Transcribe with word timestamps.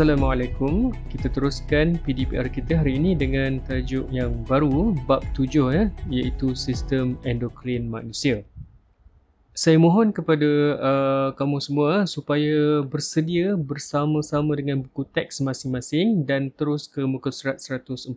Assalamualaikum. 0.00 0.96
Kita 1.12 1.28
teruskan 1.28 2.00
PDPR 2.00 2.48
kita 2.48 2.80
hari 2.80 2.96
ini 2.96 3.12
dengan 3.12 3.60
tajuk 3.68 4.08
yang 4.08 4.32
baru, 4.48 4.96
bab 5.04 5.20
tujuh 5.36 5.76
ya, 5.76 5.92
iaitu 6.08 6.56
sistem 6.56 7.20
endokrin 7.20 7.84
manusia. 7.84 8.40
Saya 9.52 9.76
mohon 9.76 10.08
kepada 10.08 10.48
uh, 10.80 11.28
kamu 11.36 11.60
semua 11.60 12.08
supaya 12.08 12.80
bersedia 12.80 13.60
bersama-sama 13.60 14.56
dengan 14.56 14.80
buku 14.88 15.04
teks 15.04 15.44
masing-masing 15.44 16.24
dan 16.24 16.48
terus 16.48 16.88
ke 16.88 17.04
muka 17.04 17.28
surat 17.28 17.60
144. 17.60 18.16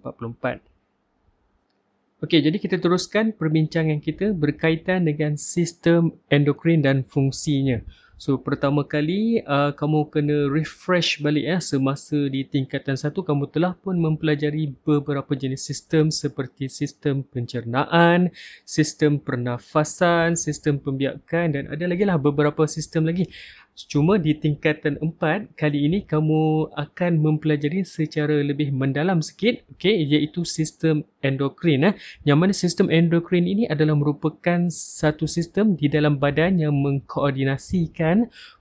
Okey, 2.23 2.39
jadi 2.47 2.63
kita 2.63 2.79
teruskan 2.79 3.35
perbincangan 3.35 3.99
kita 3.99 4.31
berkaitan 4.31 5.03
dengan 5.03 5.35
sistem 5.35 6.15
endokrin 6.31 6.79
dan 6.79 7.03
fungsinya. 7.03 7.83
So 8.23 8.39
pertama 8.39 8.87
kali 8.87 9.43
uh, 9.43 9.75
kamu 9.75 10.07
kena 10.07 10.47
refresh 10.47 11.19
balik 11.19 11.43
ya 11.43 11.57
semasa 11.59 12.15
di 12.31 12.47
tingkatan 12.47 12.95
satu 12.95 13.19
kamu 13.19 13.51
telah 13.51 13.75
pun 13.75 13.99
mempelajari 13.99 14.71
beberapa 14.87 15.35
jenis 15.35 15.67
sistem 15.67 16.07
seperti 16.07 16.71
sistem 16.71 17.27
pencernaan, 17.27 18.31
sistem 18.63 19.19
pernafasan, 19.19 20.39
sistem 20.39 20.79
pembiakan 20.79 21.51
dan 21.51 21.63
ada 21.67 21.83
lagi 21.83 22.07
lah 22.07 22.15
beberapa 22.15 22.63
sistem 22.63 23.11
lagi. 23.11 23.27
Cuma 23.73 24.21
di 24.21 24.37
tingkatan 24.37 25.01
empat, 25.01 25.57
kali 25.57 25.89
ini 25.89 26.05
kamu 26.05 26.69
akan 26.77 27.17
mempelajari 27.17 27.81
secara 27.81 28.45
lebih 28.45 28.69
mendalam 28.69 29.17
sikit, 29.25 29.65
okay, 29.73 29.97
iaitu 29.97 30.45
sistem 30.45 31.01
endokrin. 31.25 31.89
Eh. 31.89 31.93
Yang 32.21 32.37
mana 32.37 32.53
sistem 32.53 32.87
endokrin 32.93 33.49
ini 33.49 33.65
adalah 33.65 33.97
merupakan 33.97 34.69
satu 34.69 35.25
sistem 35.25 35.73
di 35.73 35.89
dalam 35.89 36.21
badan 36.21 36.61
yang 36.61 36.77
mengkoordinasikan 36.85 38.12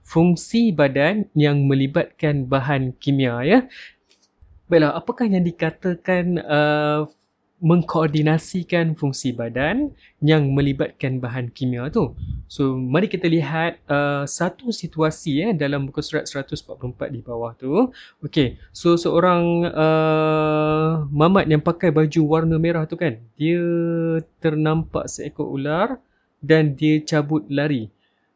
fungsi 0.05 0.75
badan 0.75 1.29
yang 1.33 1.65
melibatkan 1.65 2.45
bahan 2.45 2.93
kimia. 3.01 3.41
Ya. 3.45 3.59
Baiklah, 4.69 4.95
apakah 4.97 5.27
yang 5.27 5.43
dikatakan 5.43 6.39
uh, 6.41 7.05
mengkoordinasikan 7.63 8.91
fungsi 8.99 9.31
badan 9.31 9.95
yang 10.19 10.51
melibatkan 10.51 11.23
bahan 11.23 11.47
kimia 11.55 11.87
tu. 11.87 12.11
So, 12.51 12.75
mari 12.75 13.07
kita 13.07 13.31
lihat 13.31 13.79
uh, 13.87 14.27
satu 14.27 14.75
situasi 14.75 15.47
eh, 15.47 15.51
dalam 15.55 15.87
buku 15.87 16.03
surat 16.03 16.27
144 16.27 17.15
di 17.15 17.23
bawah 17.23 17.55
tu. 17.55 17.95
Okay, 18.19 18.59
so 18.75 18.99
seorang 18.99 19.63
uh, 19.71 21.07
mamat 21.07 21.47
yang 21.47 21.63
pakai 21.63 21.95
baju 21.95 22.21
warna 22.27 22.59
merah 22.59 22.83
tu 22.83 22.99
kan, 22.99 23.15
dia 23.39 23.63
ternampak 24.43 25.07
seekor 25.07 25.47
ular 25.47 26.03
dan 26.43 26.75
dia 26.75 26.99
cabut 26.99 27.47
lari. 27.47 27.87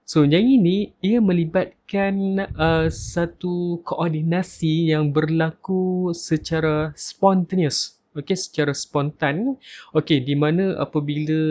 So, 0.08 0.23
yang 0.23 0.47
ini 0.47 0.95
ia 1.03 1.19
melibatkan 1.19 2.47
uh, 2.55 2.88
satu 2.88 3.83
koordinasi 3.83 4.95
yang 4.95 5.11
berlaku 5.11 6.16
secara 6.16 6.95
spontaneous. 6.95 7.99
Okey 8.16 8.39
secara 8.39 8.72
spontan. 8.72 9.59
Okey 9.91 10.23
di 10.23 10.31
mana 10.39 10.80
apabila 10.80 11.41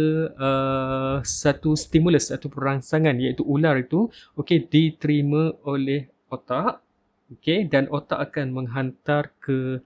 uh, 0.40 1.16
satu 1.20 1.76
stimulus 1.76 2.32
atau 2.32 2.48
perangsangan 2.48 3.20
iaitu 3.20 3.44
ular 3.44 3.76
itu 3.76 4.08
okey 4.40 4.64
diterima 4.72 5.52
oleh 5.68 6.08
otak 6.32 6.80
okey 7.36 7.68
dan 7.68 7.92
otak 7.92 8.32
akan 8.32 8.56
menghantar 8.56 9.36
ke 9.36 9.84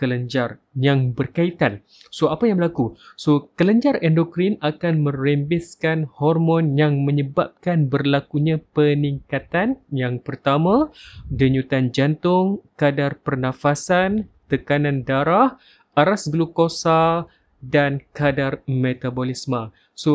kelenjar 0.00 0.56
yang 0.72 1.12
berkaitan. 1.12 1.84
So 2.08 2.32
apa 2.32 2.48
yang 2.48 2.56
berlaku? 2.56 2.96
So 3.20 3.52
kelenjar 3.60 4.00
endokrin 4.00 4.56
akan 4.64 5.04
merembeskan 5.04 6.08
hormon 6.08 6.80
yang 6.80 7.04
menyebabkan 7.04 7.92
berlakunya 7.92 8.56
peningkatan 8.72 9.76
yang 9.92 10.24
pertama 10.24 10.88
denyutan 11.28 11.92
jantung, 11.92 12.64
kadar 12.80 13.20
pernafasan, 13.20 14.24
tekanan 14.48 15.04
darah, 15.04 15.60
aras 15.92 16.32
glukosa 16.32 17.28
dan 17.60 18.00
kadar 18.16 18.64
metabolisme. 18.64 19.68
So, 19.92 20.12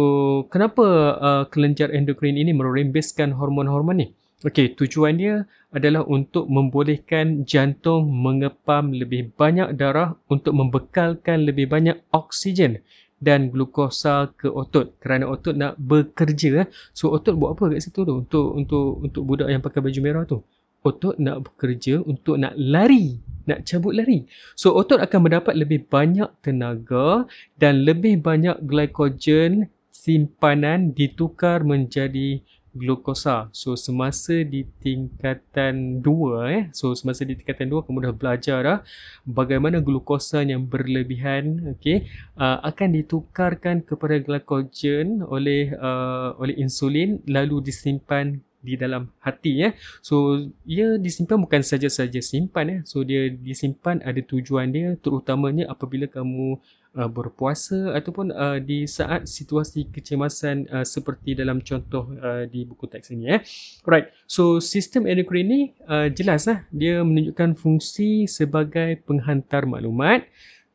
kenapa 0.50 0.85
uh, 1.22 1.44
kelenjar 1.53 1.94
endokrin 1.94 2.41
ini 2.41 2.57
merembeskan 2.57 3.29
hormon-hormon 3.38 4.01
ni? 4.01 4.07
Okey, 4.44 4.75
tujuan 4.75 5.16
dia 5.16 5.47
adalah 5.72 6.03
untuk 6.03 6.51
membolehkan 6.51 7.47
jantung 7.47 8.12
mengepam 8.12 8.91
lebih 8.91 9.31
banyak 9.31 9.72
darah 9.79 10.19
untuk 10.28 10.51
membekalkan 10.51 11.47
lebih 11.47 11.72
banyak 11.72 11.96
oksigen 12.12 12.84
dan 13.24 13.47
glukosa 13.47 14.35
ke 14.35 14.51
otot. 14.51 14.91
Kerana 15.00 15.31
otot 15.31 15.56
nak 15.56 15.79
bekerja 15.79 16.68
so 16.91 17.16
otot 17.16 17.40
buat 17.40 17.56
apa 17.56 17.72
kat 17.72 17.88
situ 17.88 18.03
tu? 18.03 18.12
Untuk 18.12 18.59
untuk 18.59 19.00
untuk 19.07 19.24
budak 19.24 19.47
yang 19.47 19.63
pakai 19.63 19.79
baju 19.79 20.00
merah 20.03 20.28
tu? 20.28 20.44
Otot 20.84 21.16
nak 21.16 21.47
bekerja 21.47 22.03
untuk 22.03 22.35
nak 22.35 22.59
lari 22.59 23.16
nak 23.47 23.63
cabut 23.63 23.95
lari. 23.95 24.28
So 24.59 24.75
otot 24.75 25.00
akan 25.00 25.31
mendapat 25.31 25.56
lebih 25.56 25.88
banyak 25.88 26.28
tenaga 26.44 27.24
dan 27.56 27.88
lebih 27.88 28.19
banyak 28.19 28.59
glycogen 28.68 29.72
simpanan 29.95 30.91
ditukar 30.91 31.63
menjadi 31.63 32.44
glukosa. 32.75 33.47
So 33.56 33.80
semasa 33.80 34.44
di 34.44 34.68
tingkatan 34.84 36.03
2 36.03 36.52
eh, 36.52 36.63
so 36.75 36.91
semasa 36.91 37.24
di 37.24 37.40
tingkatan 37.40 37.72
2 37.72 37.88
kamu 37.88 38.12
dah 38.12 38.13
belajar 38.13 38.59
dah 38.62 38.80
bagaimana 39.24 39.80
glukosa 39.80 40.44
yang 40.44 40.68
berlebihan 40.68 41.75
okey 41.80 42.03
uh, 42.36 42.59
akan 42.68 43.00
ditukarkan 43.00 43.81
kepada 43.88 44.19
glycogen 44.19 45.24
oleh 45.24 45.72
uh, 45.80 46.36
oleh 46.38 46.53
insulin 46.59 47.24
lalu 47.25 47.63
disimpan 47.63 48.38
di 48.66 48.74
dalam 48.74 49.14
hati 49.22 49.62
ya. 49.62 49.70
So 50.02 50.42
ia 50.66 50.98
disimpan 50.98 51.46
bukan 51.46 51.62
saja-saja 51.62 52.18
simpan 52.26 52.66
ya. 52.66 52.78
So 52.90 53.06
dia 53.06 53.30
disimpan 53.30 54.02
ada 54.02 54.18
tujuan 54.26 54.74
dia 54.74 54.98
terutamanya 54.98 55.70
apabila 55.70 56.09
kamu 56.09 56.58
uh, 56.98 57.09
berpuasa 57.12 57.94
ataupun 57.94 58.34
uh, 58.34 58.58
di 58.58 58.90
saat 58.90 59.30
situasi 59.30 59.94
kecemasan 59.94 60.66
uh, 60.74 60.81
seperti 60.81 61.38
dalam 61.38 61.62
contoh 61.62 62.09
uh, 62.25 62.50
di 62.50 62.66
buku 62.66 62.90
teks 62.90 63.14
ini 63.14 63.30
ya. 63.30 63.38
Right. 63.86 64.09
So 64.25 64.58
sistem 64.58 65.06
endokrin 65.06 65.46
ni 65.46 65.62
uh, 65.86 66.09
jelas 66.09 66.50
lah 66.50 66.66
dia 66.74 67.06
menunjukkan 67.06 67.54
fungsi 67.62 68.25
sebagai 68.25 68.98
penghantar 69.06 69.70
maklumat 69.70 70.25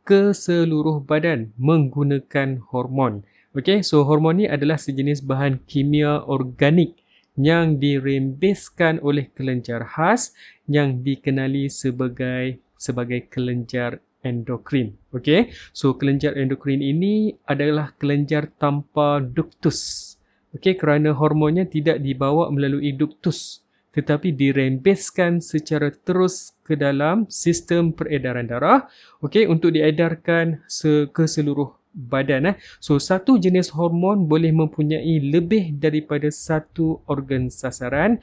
ke 0.06 0.33
seluruh 0.33 1.03
badan 1.03 1.50
menggunakan 1.59 2.62
hormon. 2.71 3.27
Okay, 3.50 3.83
so 3.83 4.06
hormon 4.06 4.39
ni 4.39 4.47
adalah 4.47 4.79
sejenis 4.79 5.27
bahan 5.27 5.59
kimia 5.67 6.23
organik 6.23 7.03
yang 7.39 7.79
dirembeskan 7.79 8.99
oleh 9.05 9.31
kelenjar 9.35 9.87
khas 9.87 10.35
yang 10.67 11.05
dikenali 11.05 11.71
sebagai 11.71 12.59
sebagai 12.81 13.29
kelenjar 13.29 14.01
endokrin. 14.25 14.97
Okey. 15.15 15.53
So 15.77 15.95
kelenjar 15.95 16.35
endokrin 16.35 16.81
ini 16.81 17.37
adalah 17.47 17.93
kelenjar 18.01 18.51
tanpa 18.59 19.21
duktus. 19.21 20.15
Okey, 20.57 20.75
kerana 20.75 21.15
hormonnya 21.15 21.69
tidak 21.69 22.03
dibawa 22.03 22.51
melalui 22.51 22.91
duktus 22.97 23.62
tetapi 23.91 24.31
dirembeskan 24.31 25.43
secara 25.43 25.91
terus 25.91 26.55
ke 26.62 26.79
dalam 26.79 27.27
sistem 27.27 27.91
peredaran 27.91 28.47
darah 28.47 28.87
okey 29.27 29.51
untuk 29.51 29.75
diedarkan 29.75 30.62
ke 31.11 31.25
seluruh 31.27 31.75
badan 31.95 32.55
eh. 32.55 32.56
So 32.78 32.99
satu 32.99 33.37
jenis 33.37 33.71
hormon 33.75 34.31
boleh 34.31 34.51
mempunyai 34.55 35.19
lebih 35.21 35.75
daripada 35.77 36.31
satu 36.31 37.03
organ 37.11 37.51
sasaran 37.51 38.23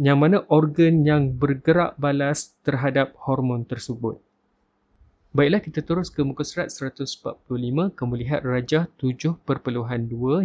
yang 0.00 0.22
mana 0.22 0.46
organ 0.48 1.02
yang 1.04 1.34
bergerak 1.34 1.98
balas 2.00 2.56
terhadap 2.64 3.12
hormon 3.18 3.66
tersebut. 3.68 4.16
Baiklah 5.30 5.62
kita 5.62 5.86
terus 5.86 6.10
ke 6.10 6.26
muka 6.26 6.42
surat 6.42 6.74
145 6.74 7.46
kamu 7.94 8.14
lihat 8.18 8.42
rajah 8.42 8.90
7.2 8.98 9.38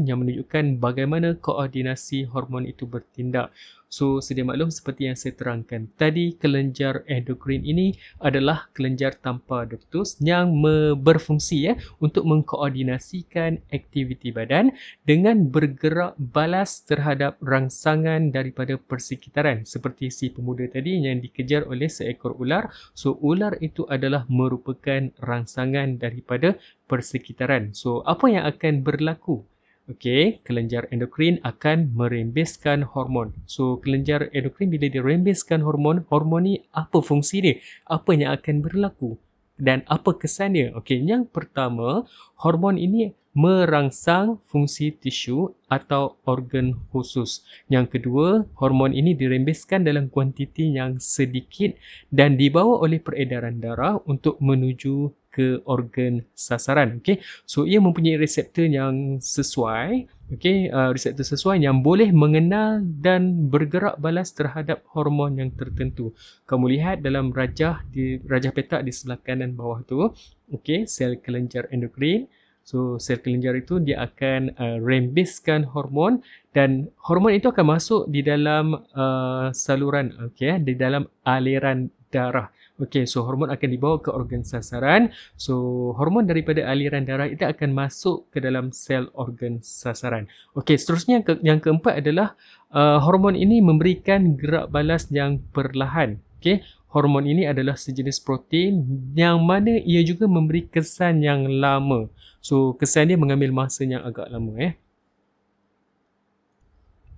yang 0.05 0.21
menunjukkan 0.21 0.77
bagaimana 0.77 1.33
koordinasi 1.41 2.29
hormon 2.29 2.69
itu 2.69 2.85
bertindak. 2.85 3.49
So 3.87 4.19
sedia 4.19 4.43
maklum 4.43 4.73
seperti 4.73 5.07
yang 5.07 5.17
saya 5.17 5.37
terangkan 5.37 5.87
tadi 5.95 6.35
kelenjar 6.35 7.05
endokrin 7.05 7.61
ini 7.63 7.95
adalah 8.19 8.67
kelenjar 8.73 9.15
tanpa 9.21 9.63
duktus 9.63 10.17
yang 10.19 10.51
berfungsi 10.99 11.71
ya 11.71 11.73
untuk 12.01 12.25
mengkoordinasikan 12.27 13.61
aktiviti 13.71 14.33
badan 14.33 14.73
dengan 15.05 15.47
bergerak 15.47 16.17
balas 16.17 16.83
terhadap 16.83 17.37
rangsangan 17.39 18.33
daripada 18.33 18.75
persekitaran 18.75 19.63
seperti 19.63 20.09
si 20.09 20.33
pemuda 20.33 20.67
tadi 20.67 20.99
yang 20.99 21.21
dikejar 21.21 21.69
oleh 21.69 21.87
seekor 21.87 22.35
ular. 22.35 22.73
So 22.97 23.15
ular 23.21 23.55
itu 23.61 23.85
adalah 23.87 24.25
merupakan 24.27 25.13
rangsangan 25.21 26.01
daripada 26.01 26.57
persekitaran. 26.89 27.71
So 27.77 28.01
apa 28.03 28.27
yang 28.27 28.43
akan 28.49 28.83
berlaku 28.83 29.45
Okey, 29.85 30.41
kelenjar 30.41 30.89
endokrin 30.89 31.37
akan 31.45 31.93
merembeskan 31.93 32.81
hormon. 32.81 33.29
So, 33.45 33.77
kelenjar 33.77 34.33
endokrin 34.33 34.73
bila 34.73 34.89
dia 34.89 35.05
rembeskan 35.05 35.61
hormon, 35.61 36.01
hormon 36.09 36.41
ni 36.49 36.53
apa 36.73 37.05
fungsi 37.05 37.37
dia? 37.45 37.55
Apa 37.85 38.17
yang 38.17 38.33
akan 38.33 38.65
berlaku? 38.65 39.13
Dan 39.61 39.85
apa 39.85 40.17
kesan 40.17 40.57
dia? 40.57 40.73
Okey, 40.73 41.05
yang 41.05 41.29
pertama, 41.29 42.01
hormon 42.41 42.81
ini 42.81 43.13
merangsang 43.37 44.41
fungsi 44.49 44.89
tisu 44.89 45.53
atau 45.69 46.17
organ 46.25 46.73
khusus. 46.89 47.45
Yang 47.69 47.99
kedua, 47.99 48.41
hormon 48.57 48.89
ini 48.89 49.13
dirembeskan 49.13 49.85
dalam 49.85 50.09
kuantiti 50.09 50.71
yang 50.71 50.97
sedikit 50.97 51.77
dan 52.09 52.41
dibawa 52.41 52.81
oleh 52.81 52.97
peredaran 52.97 53.61
darah 53.61 54.01
untuk 54.09 54.41
menuju 54.41 55.13
ke 55.35 55.59
organ 55.67 56.23
sasaran. 56.31 57.03
Okay. 57.03 57.19
So, 57.43 57.67
ia 57.67 57.83
mempunyai 57.83 58.15
reseptor 58.15 58.63
yang 58.71 59.19
sesuai, 59.19 60.07
okay, 60.31 60.71
uh, 60.71 60.95
reseptor 60.95 61.27
sesuai 61.27 61.59
yang 61.59 61.83
boleh 61.83 62.15
mengenal 62.15 62.79
dan 63.03 63.51
bergerak 63.51 63.99
balas 63.99 64.31
terhadap 64.31 64.87
hormon 64.95 65.35
yang 65.35 65.51
tertentu. 65.59 66.15
Kamu 66.47 66.71
lihat 66.71 67.03
dalam 67.03 67.35
rajah 67.35 67.83
di 67.91 68.23
rajah 68.23 68.55
petak 68.55 68.87
di 68.87 68.95
sebelah 68.95 69.19
kanan 69.19 69.59
bawah 69.59 69.83
tu, 69.83 70.15
okay, 70.55 70.87
sel 70.87 71.19
kelenjar 71.19 71.67
endokrin. 71.75 72.31
So 72.65 72.97
sel 72.97 73.21
kelenjar 73.21 73.53
itu 73.61 73.77
dia 73.77 74.09
akan 74.09 74.57
uh, 74.57 74.81
rembeskan 74.81 75.61
hormon 75.69 76.25
dan 76.57 76.89
hormon 76.97 77.37
itu 77.37 77.53
akan 77.53 77.77
masuk 77.77 78.09
di 78.09 78.25
dalam 78.25 78.81
uh, 78.97 79.53
saluran 79.53 80.09
okey 80.17 80.65
di 80.65 80.73
dalam 80.73 81.05
aliran 81.29 81.93
darah. 82.15 82.47
Okey 82.79 83.03
so 83.03 83.27
hormon 83.27 83.51
akan 83.51 83.69
dibawa 83.75 83.99
ke 83.99 84.07
organ 84.07 84.47
sasaran. 84.47 85.11
So 85.35 85.91
hormon 85.99 86.31
daripada 86.31 86.63
aliran 86.63 87.03
darah 87.03 87.27
itu 87.27 87.43
akan 87.43 87.75
masuk 87.75 88.31
ke 88.31 88.39
dalam 88.39 88.71
sel 88.71 89.11
organ 89.19 89.59
sasaran. 89.59 90.31
Okey 90.55 90.79
seterusnya 90.79 91.27
ke, 91.27 91.35
yang 91.43 91.59
keempat 91.59 91.99
adalah 91.99 92.39
uh, 92.71 93.03
hormon 93.03 93.35
ini 93.35 93.59
memberikan 93.59 94.39
gerak 94.39 94.71
balas 94.71 95.11
yang 95.11 95.43
perlahan. 95.51 96.15
Okey 96.39 96.63
hormon 96.95 97.27
ini 97.27 97.43
adalah 97.43 97.75
sejenis 97.75 98.23
protein 98.23 98.87
yang 99.19 99.43
mana 99.43 99.83
ia 99.83 99.99
juga 100.07 100.31
memberi 100.31 100.63
kesan 100.71 101.19
yang 101.19 101.43
lama. 101.59 102.07
So, 102.39 102.77
kesan 102.79 103.11
dia 103.11 103.19
mengambil 103.19 103.51
masa 103.51 103.83
yang 103.83 104.05
agak 104.05 104.31
lama. 104.31 104.55
Eh. 104.61 104.77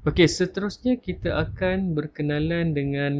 Okey, 0.07 0.23
seterusnya 0.23 0.95
kita 0.95 1.35
akan 1.35 1.91
berkenalan 1.91 2.71
dengan 2.71 3.13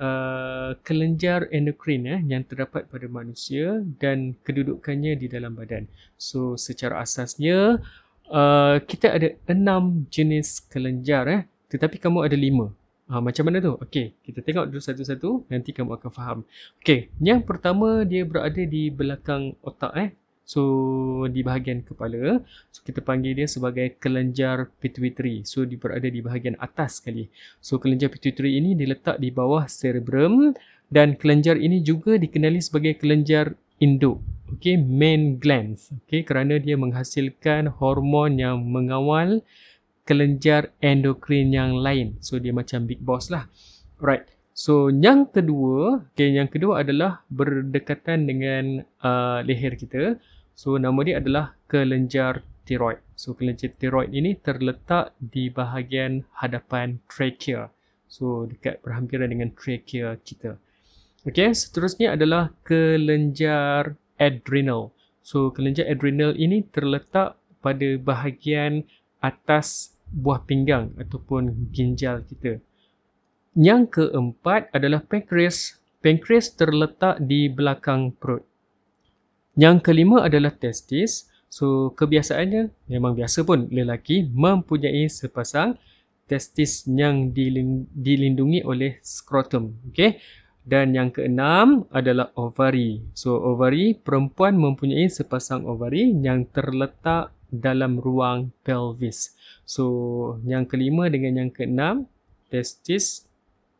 uh, 0.00 0.72
kelenjar 0.80 1.44
endokrin 1.52 2.08
eh, 2.08 2.24
yang 2.24 2.40
terdapat 2.48 2.88
pada 2.88 3.04
manusia 3.04 3.84
dan 4.00 4.32
kedudukannya 4.40 5.12
di 5.20 5.28
dalam 5.28 5.52
badan. 5.52 5.84
So, 6.16 6.56
secara 6.56 7.04
asasnya, 7.04 7.84
uh, 8.32 8.76
kita 8.80 9.12
ada 9.12 9.36
enam 9.44 10.08
jenis 10.08 10.64
kelenjar. 10.72 11.28
Eh, 11.28 11.42
tetapi 11.68 12.00
kamu 12.00 12.24
ada 12.24 12.36
lima. 12.40 12.72
Ha, 13.12 13.20
macam 13.20 13.52
mana 13.52 13.60
tu? 13.60 13.76
Okey, 13.76 14.16
kita 14.24 14.40
tengok 14.40 14.72
dulu 14.72 14.80
satu-satu 14.80 15.52
nanti 15.52 15.76
kamu 15.76 16.00
akan 16.00 16.10
faham. 16.16 16.38
Okey, 16.80 17.12
yang 17.20 17.44
pertama 17.44 18.08
dia 18.08 18.24
berada 18.24 18.64
di 18.64 18.88
belakang 18.88 19.52
otak 19.60 19.92
eh. 20.00 20.08
So 20.52 21.24
di 21.32 21.40
bahagian 21.40 21.80
kepala. 21.80 22.44
So 22.68 22.84
kita 22.84 23.00
panggil 23.00 23.32
dia 23.32 23.48
sebagai 23.48 23.96
kelenjar 23.96 24.68
pituitary. 24.84 25.48
So 25.48 25.64
dia 25.64 25.80
berada 25.80 26.04
di 26.04 26.20
bahagian 26.20 26.60
atas 26.60 27.00
sekali. 27.00 27.32
So 27.64 27.80
kelenjar 27.80 28.12
pituitary 28.12 28.60
ini 28.60 28.76
diletak 28.76 29.16
di 29.16 29.32
bawah 29.32 29.64
cerebrum 29.64 30.52
dan 30.92 31.16
kelenjar 31.16 31.56
ini 31.56 31.80
juga 31.80 32.20
dikenali 32.20 32.60
sebagai 32.60 33.00
kelenjar 33.00 33.56
induk. 33.80 34.20
Okey, 34.52 34.76
main 34.76 35.40
glands. 35.40 35.88
Okey, 36.04 36.28
kerana 36.28 36.60
dia 36.60 36.76
menghasilkan 36.76 37.72
hormon 37.72 38.36
yang 38.36 38.60
mengawal 38.60 39.40
kelenjar 40.04 40.68
endokrin 40.84 41.48
yang 41.48 41.80
lain. 41.80 42.20
So 42.20 42.36
dia 42.36 42.52
macam 42.52 42.84
big 42.84 43.00
boss 43.00 43.32
lah. 43.32 43.48
Right. 43.96 44.28
So 44.52 44.92
yang 44.92 45.32
kedua, 45.32 46.04
okay, 46.12 46.36
yang 46.36 46.52
kedua 46.52 46.84
adalah 46.84 47.24
berdekatan 47.32 48.28
dengan 48.28 48.84
uh, 49.00 49.40
leher 49.40 49.80
kita. 49.80 50.20
So 50.52 50.76
nama 50.76 51.00
dia 51.02 51.18
adalah 51.18 51.56
kelenjar 51.66 52.44
tiroid. 52.68 53.00
So 53.18 53.34
kelenjar 53.34 53.74
tiroid 53.76 54.12
ini 54.14 54.38
terletak 54.38 55.16
di 55.18 55.48
bahagian 55.48 56.22
hadapan 56.36 57.00
trachea. 57.08 57.72
So 58.06 58.44
dekat 58.46 58.84
berhampiran 58.84 59.32
dengan 59.32 59.50
trachea 59.56 60.14
kita. 60.20 60.60
Okay, 61.22 61.54
seterusnya 61.54 62.18
adalah 62.18 62.50
kelenjar 62.66 63.94
adrenal. 64.18 64.90
So 65.22 65.54
kelenjar 65.54 65.86
adrenal 65.86 66.34
ini 66.34 66.66
terletak 66.68 67.38
pada 67.62 67.88
bahagian 67.96 68.82
atas 69.22 69.94
buah 70.12 70.42
pinggang 70.44 70.92
ataupun 70.98 71.72
ginjal 71.72 72.26
kita. 72.26 72.58
Yang 73.54 73.82
keempat 73.96 74.68
adalah 74.74 75.00
pankreas. 75.06 75.78
Pankreas 76.02 76.58
terletak 76.58 77.22
di 77.22 77.46
belakang 77.46 78.10
perut. 78.18 78.42
Yang 79.58 79.76
kelima 79.84 80.24
adalah 80.24 80.52
testis. 80.54 81.28
So 81.52 81.92
kebiasaannya 81.92 82.88
memang 82.88 83.12
biasa 83.12 83.44
pun 83.44 83.68
lelaki 83.68 84.24
mempunyai 84.32 85.04
sepasang 85.12 85.76
testis 86.24 86.88
yang 86.88 87.36
dilindungi 87.92 88.64
oleh 88.64 88.96
skrotum. 89.04 89.76
Okay? 89.92 90.16
Dan 90.64 90.96
yang 90.96 91.12
keenam 91.12 91.84
adalah 91.92 92.32
ovari. 92.38 93.04
So 93.12 93.36
ovari 93.36 93.92
perempuan 93.98 94.56
mempunyai 94.56 95.12
sepasang 95.12 95.68
ovari 95.68 96.08
yang 96.22 96.48
terletak 96.48 97.34
dalam 97.52 98.00
ruang 98.00 98.48
pelvis. 98.64 99.36
So 99.68 100.40
yang 100.48 100.64
kelima 100.64 101.12
dengan 101.12 101.44
yang 101.44 101.50
keenam 101.52 102.08
testis 102.48 103.28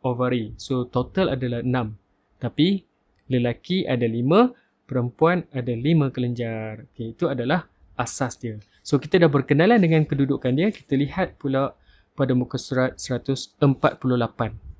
ovary. 0.05 0.53
So 0.61 0.85
total 0.85 1.33
adalah 1.33 1.65
enam. 1.65 1.97
Tapi 2.37 2.85
lelaki 3.33 3.89
ada 3.89 4.05
lima, 4.05 4.53
perempuan 4.87 5.47
ada 5.55 5.73
lima 5.73 6.13
kelenjar. 6.13 6.87
Okay, 6.93 7.15
itu 7.15 7.29
adalah 7.29 7.67
asas 7.97 8.39
dia. 8.41 8.59
So 8.83 8.99
kita 8.99 9.23
dah 9.23 9.31
berkenalan 9.31 9.79
dengan 9.79 10.03
kedudukan 10.09 10.55
dia. 10.59 10.69
Kita 10.75 10.99
lihat 10.99 11.39
pula 11.39 11.77
pada 12.13 12.33
muka 12.37 12.61
surat 12.61 12.99
148. 12.99 14.73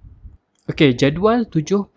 Okey, 0.63 0.95
jadual 0.95 1.43
7.1 1.51 1.91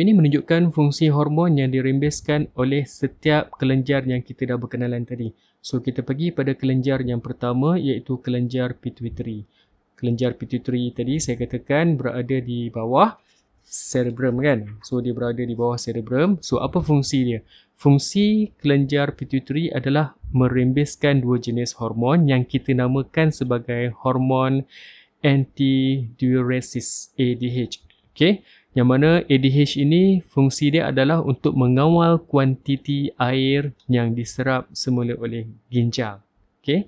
ini 0.00 0.16
menunjukkan 0.16 0.72
fungsi 0.72 1.12
hormon 1.12 1.60
yang 1.60 1.68
dirembeskan 1.68 2.48
oleh 2.56 2.88
setiap 2.88 3.52
kelenjar 3.60 4.08
yang 4.08 4.24
kita 4.24 4.48
dah 4.48 4.56
berkenalan 4.56 5.04
tadi. 5.04 5.36
So, 5.60 5.84
kita 5.84 6.00
pergi 6.00 6.32
pada 6.32 6.56
kelenjar 6.56 7.04
yang 7.04 7.20
pertama 7.20 7.76
iaitu 7.76 8.16
kelenjar 8.24 8.80
pituitary. 8.80 9.44
Kelenjar 10.00 10.32
pituitary 10.40 10.96
tadi 10.96 11.20
saya 11.20 11.36
katakan 11.44 12.00
berada 12.00 12.40
di 12.40 12.72
bawah 12.72 13.20
cerebrum 13.70 14.42
kan. 14.42 14.82
So, 14.82 14.98
dia 14.98 15.14
berada 15.14 15.38
di 15.38 15.54
bawah 15.54 15.78
cerebrum. 15.78 16.42
So, 16.42 16.58
apa 16.58 16.82
fungsi 16.82 17.18
dia? 17.22 17.40
Fungsi 17.78 18.50
kelenjar 18.58 19.14
pituitary 19.14 19.70
adalah 19.70 20.18
merembeskan 20.34 21.22
dua 21.22 21.38
jenis 21.38 21.72
hormon 21.78 22.28
yang 22.28 22.44
kita 22.44 22.74
namakan 22.76 23.32
sebagai 23.32 23.94
hormon 24.02 24.68
antidiuresis 25.24 27.14
ADH 27.16 27.80
Okay. 28.10 28.44
Yang 28.76 28.86
mana 28.86 29.10
ADH 29.26 29.80
ini 29.80 30.22
fungsi 30.28 30.76
dia 30.76 30.92
adalah 30.92 31.24
untuk 31.24 31.56
mengawal 31.56 32.22
kuantiti 32.22 33.10
air 33.18 33.74
yang 33.88 34.14
diserap 34.14 34.68
semula 34.76 35.16
oleh 35.16 35.48
ginjal. 35.72 36.22
Okay. 36.60 36.86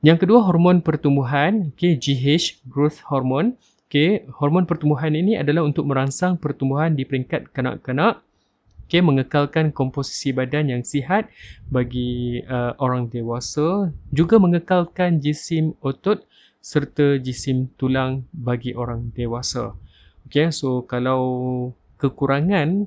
Yang 0.00 0.24
kedua 0.26 0.40
hormon 0.40 0.80
pertumbuhan, 0.80 1.76
okay, 1.76 2.00
GH, 2.00 2.64
growth 2.64 3.04
hormone. 3.04 3.60
Okay, 3.90 4.22
hormon 4.38 4.70
pertumbuhan 4.70 5.18
ini 5.18 5.34
adalah 5.34 5.66
untuk 5.66 5.82
merangsang 5.82 6.38
pertumbuhan 6.38 6.94
di 6.94 7.02
peringkat 7.02 7.50
kanak-kanak. 7.50 8.22
Okay, 8.86 9.02
mengekalkan 9.02 9.74
komposisi 9.74 10.30
badan 10.30 10.70
yang 10.70 10.86
sihat 10.86 11.26
bagi 11.74 12.38
uh, 12.46 12.78
orang 12.78 13.10
dewasa. 13.10 13.90
Juga 14.14 14.38
mengekalkan 14.38 15.18
jisim 15.18 15.74
otot 15.82 16.22
serta 16.62 17.18
jisim 17.18 17.66
tulang 17.82 18.22
bagi 18.30 18.78
orang 18.78 19.10
dewasa. 19.10 19.74
Okay, 20.30 20.54
so 20.54 20.86
kalau 20.86 21.22
kekurangan 21.98 22.86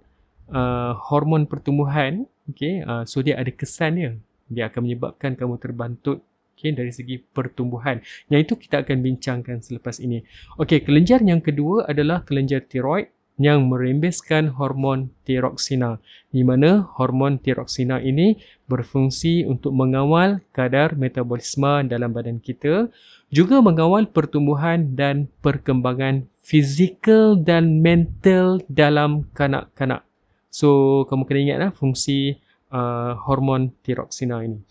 uh, 0.56 0.96
hormon 0.96 1.52
pertumbuhan, 1.52 2.24
okay, 2.48 2.80
uh, 2.80 3.04
so 3.04 3.20
dia 3.20 3.36
ada 3.36 3.52
kesan 3.52 4.00
dia. 4.00 4.12
Dia 4.48 4.72
akan 4.72 4.88
menyebabkan 4.88 5.36
kamu 5.36 5.60
terbantut 5.60 6.24
okay, 6.54 6.72
dari 6.72 6.94
segi 6.94 7.20
pertumbuhan. 7.20 8.00
Yang 8.30 8.42
itu 8.48 8.54
kita 8.70 8.86
akan 8.86 8.98
bincangkan 9.02 9.58
selepas 9.60 10.00
ini. 10.00 10.24
Okay, 10.62 10.80
kelenjar 10.86 11.20
yang 11.26 11.44
kedua 11.44 11.90
adalah 11.90 12.22
kelenjar 12.24 12.64
tiroid 12.66 13.10
yang 13.42 13.66
merembeskan 13.66 14.46
hormon 14.54 15.10
tiroksina. 15.26 15.98
Di 16.30 16.46
mana 16.46 16.86
hormon 16.98 17.42
tiroksina 17.42 17.98
ini 17.98 18.38
berfungsi 18.70 19.50
untuk 19.50 19.74
mengawal 19.74 20.38
kadar 20.54 20.94
metabolisme 20.94 21.90
dalam 21.90 22.14
badan 22.14 22.38
kita, 22.38 22.94
juga 23.34 23.58
mengawal 23.66 24.06
pertumbuhan 24.06 24.94
dan 24.94 25.26
perkembangan 25.42 26.30
fizikal 26.46 27.34
dan 27.34 27.82
mental 27.82 28.62
dalam 28.70 29.26
kanak-kanak. 29.34 30.06
So, 30.54 31.02
kamu 31.10 31.26
kena 31.26 31.40
ingatlah 31.42 31.72
fungsi 31.74 32.38
uh, 32.70 33.18
hormon 33.26 33.74
tiroksina 33.82 34.46
ini. 34.46 34.62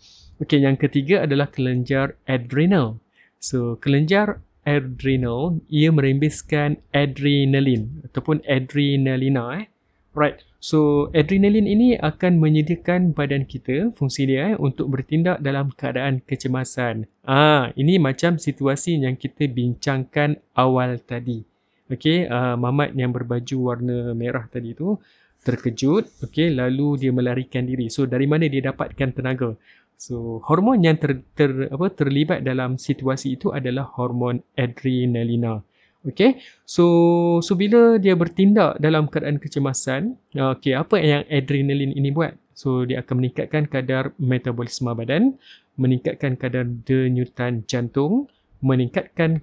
Okey, 0.41 0.65
yang 0.65 0.79
ketiga 0.81 1.21
adalah 1.27 1.45
kelenjar 1.51 2.17
adrenal. 2.25 2.97
So, 3.37 3.77
kelenjar 3.77 4.41
adrenal 4.65 5.61
ia 5.69 5.91
merembeskan 5.93 6.81
adrenalin 6.95 8.01
ataupun 8.09 8.41
adrenalina 8.49 9.61
eh. 9.61 9.65
Right. 10.13 10.41
So, 10.63 11.09
adrenalin 11.11 11.65
ini 11.65 11.99
akan 11.99 12.37
menyediakan 12.37 13.17
badan 13.17 13.49
kita, 13.49 13.91
fungsi 13.97 14.29
dia 14.29 14.53
eh, 14.53 14.55
untuk 14.55 14.93
bertindak 14.93 15.41
dalam 15.41 15.73
keadaan 15.73 16.21
kecemasan. 16.23 17.09
Ah, 17.25 17.73
ini 17.75 17.97
macam 17.99 18.37
situasi 18.37 19.01
yang 19.01 19.17
kita 19.19 19.49
bincangkan 19.49 20.39
awal 20.55 21.01
tadi. 21.01 21.43
Okey, 21.91 22.31
uh, 22.31 22.55
mamat 22.55 22.95
yang 22.95 23.11
berbaju 23.11 23.57
warna 23.59 24.15
merah 24.15 24.47
tadi 24.47 24.71
tu 24.71 24.97
terkejut, 25.43 26.07
okey, 26.23 26.55
lalu 26.55 26.95
dia 27.03 27.11
melarikan 27.11 27.67
diri. 27.67 27.91
So, 27.91 28.07
dari 28.07 28.23
mana 28.23 28.47
dia 28.47 28.63
dapatkan 28.63 29.11
tenaga? 29.11 29.59
So, 30.03 30.43
hormon 30.43 30.83
yang 30.83 30.99
ter, 30.99 31.23
ter, 31.31 31.71
apa, 31.71 31.87
terlibat 31.87 32.43
dalam 32.43 32.75
situasi 32.75 33.39
itu 33.39 33.55
adalah 33.55 33.87
hormon 33.95 34.43
adrenalina. 34.59 35.63
Okay, 36.03 36.43
so 36.67 37.39
so 37.39 37.55
bila 37.55 37.95
dia 37.95 38.11
bertindak 38.11 38.75
dalam 38.83 39.07
keadaan 39.07 39.39
kecemasan, 39.39 40.19
okay, 40.35 40.75
apa 40.75 40.99
yang 40.99 41.23
adrenalin 41.31 41.95
ini 41.95 42.11
buat? 42.11 42.35
So 42.51 42.83
dia 42.83 42.99
akan 42.99 43.23
meningkatkan 43.23 43.71
kadar 43.71 44.11
metabolisme 44.19 44.91
badan, 44.91 45.39
meningkatkan 45.79 46.35
kadar 46.35 46.67
denyutan 46.67 47.63
jantung, 47.71 48.27
meningkatkan 48.59 49.39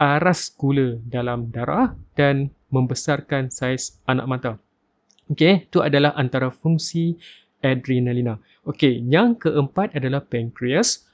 aras 0.00 0.48
gula 0.56 0.96
dalam 1.04 1.52
darah 1.52 1.92
dan 2.16 2.48
membesarkan 2.72 3.52
saiz 3.52 4.00
anak 4.08 4.24
mata. 4.24 4.52
Okay, 5.28 5.68
itu 5.68 5.84
adalah 5.84 6.16
antara 6.16 6.48
fungsi 6.48 7.20
adrenalina. 7.64 8.38
Okay, 8.68 9.00
yang 9.00 9.38
keempat 9.38 9.96
adalah 9.96 10.20
pancreas 10.24 11.08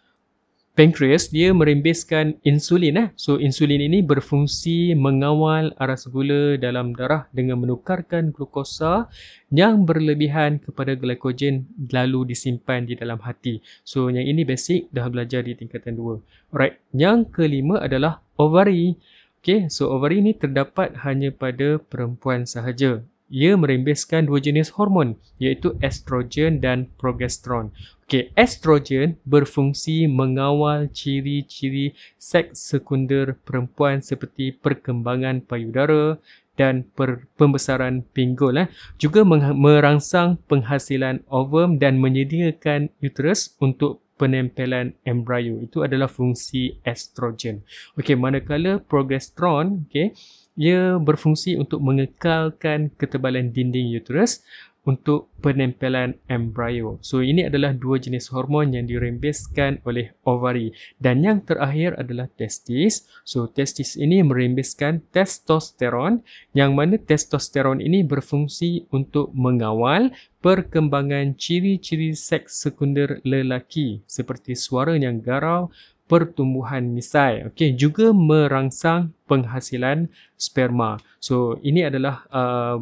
pancreas 0.74 1.30
dia 1.30 1.54
merembeskan 1.54 2.34
insulin 2.42 2.98
eh. 2.98 3.08
So 3.14 3.38
insulin 3.38 3.78
ini 3.78 4.02
berfungsi 4.02 4.98
mengawal 4.98 5.70
aras 5.78 6.10
gula 6.10 6.58
dalam 6.58 6.98
darah 6.98 7.30
dengan 7.30 7.62
menukarkan 7.62 8.34
glukosa 8.34 9.06
yang 9.54 9.86
berlebihan 9.86 10.58
kepada 10.58 10.98
glycogen 10.98 11.70
lalu 11.94 12.34
disimpan 12.34 12.90
di 12.90 12.98
dalam 12.98 13.22
hati. 13.22 13.62
So 13.86 14.10
yang 14.10 14.26
ini 14.26 14.42
basic 14.42 14.90
dah 14.90 15.06
belajar 15.06 15.46
di 15.46 15.54
tingkatan 15.54 15.94
2. 15.94 16.50
Alright, 16.50 16.82
yang 16.90 17.30
kelima 17.30 17.78
adalah 17.78 18.18
ovary. 18.34 18.98
Okay, 19.38 19.70
so 19.70 19.94
ovary 19.94 20.18
ini 20.18 20.34
terdapat 20.34 21.06
hanya 21.06 21.30
pada 21.30 21.78
perempuan 21.78 22.50
sahaja 22.50 23.04
ia 23.32 23.56
merembeskan 23.56 24.28
dua 24.28 24.40
jenis 24.40 24.68
hormon 24.76 25.16
iaitu 25.40 25.76
estrogen 25.80 26.60
dan 26.60 26.90
progesteron. 27.00 27.72
Okey, 28.04 28.28
estrogen 28.36 29.16
berfungsi 29.24 30.04
mengawal 30.04 30.92
ciri-ciri 30.92 31.96
seks 32.20 32.60
sekunder 32.60 33.32
perempuan 33.48 34.04
seperti 34.04 34.52
perkembangan 34.52 35.40
payudara 35.40 36.20
dan 36.54 36.86
per- 36.94 37.26
pembesaran 37.34 38.04
pinggul 38.14 38.54
eh. 38.60 38.68
juga 39.00 39.26
merangsang 39.56 40.38
penghasilan 40.46 41.24
ovum 41.32 41.82
dan 41.82 41.98
menyediakan 41.98 42.92
uterus 43.02 43.56
untuk 43.58 44.04
penempelan 44.14 44.94
embrio. 45.02 45.58
Itu 45.58 45.82
adalah 45.82 46.06
fungsi 46.06 46.78
estrogen. 46.86 47.66
Okey, 47.98 48.14
manakala 48.14 48.78
progesteron, 48.78 49.90
okey, 49.90 50.14
ia 50.54 50.98
berfungsi 51.02 51.58
untuk 51.58 51.82
mengekalkan 51.82 52.94
ketebalan 52.94 53.50
dinding 53.50 53.90
uterus 53.98 54.42
untuk 54.84 55.32
penempelan 55.40 56.12
embrio. 56.28 57.00
So 57.00 57.24
ini 57.24 57.48
adalah 57.48 57.72
dua 57.72 57.96
jenis 57.96 58.28
hormon 58.28 58.76
yang 58.76 58.84
dirembeskan 58.84 59.80
oleh 59.88 60.12
ovary 60.28 60.76
dan 61.00 61.24
yang 61.24 61.40
terakhir 61.40 61.96
adalah 61.96 62.28
testis. 62.36 63.08
So 63.24 63.48
testis 63.48 63.96
ini 63.96 64.20
merembeskan 64.20 65.00
testosteron 65.08 66.20
yang 66.52 66.76
mana 66.76 67.00
testosteron 67.00 67.80
ini 67.80 68.04
berfungsi 68.04 68.84
untuk 68.92 69.32
mengawal 69.32 70.12
perkembangan 70.44 71.40
ciri-ciri 71.40 72.12
seks 72.12 72.60
sekunder 72.60 73.24
lelaki 73.24 74.04
seperti 74.04 74.52
suara 74.52 74.92
yang 74.92 75.24
garau, 75.24 75.72
pertumbuhan 76.04 76.92
misai. 76.92 77.44
Okey 77.48 77.76
juga 77.76 78.12
merangsang 78.12 79.12
penghasilan 79.24 80.08
sperma. 80.36 81.00
So 81.20 81.56
ini 81.64 81.88
adalah 81.88 82.24
uh, 82.28 82.78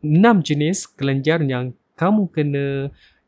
enam 0.00 0.40
jenis 0.40 0.88
kelenjar 0.96 1.44
yang 1.44 1.76
kamu 1.96 2.28
kena 2.32 2.66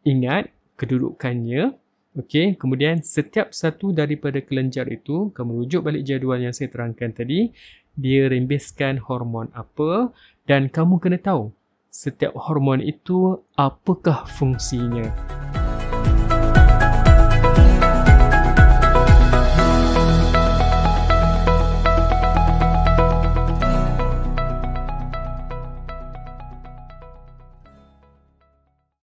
ingat 0.04 0.49
kedudukannya. 0.80 1.76
Okey 2.18 2.56
kemudian 2.56 3.04
setiap 3.04 3.52
satu 3.52 3.92
daripada 3.92 4.40
kelenjar 4.40 4.88
itu 4.88 5.30
kamu 5.37 5.64
rujuk 5.64 5.85
balik 5.85 6.02
jadual 6.08 6.40
yang 6.40 6.56
saya 6.56 6.73
terangkan 6.73 7.12
tadi 7.14 7.52
dia 7.99 8.30
rembeskan 8.30 8.99
hormon 9.02 9.50
apa 9.58 10.14
dan 10.47 10.70
kamu 10.70 11.02
kena 11.02 11.18
tahu 11.18 11.50
setiap 11.90 12.30
hormon 12.38 12.78
itu 12.78 13.42
apakah 13.58 14.23
fungsinya 14.38 15.11